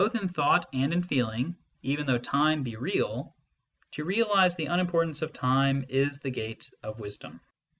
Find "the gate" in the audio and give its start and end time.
6.17-6.71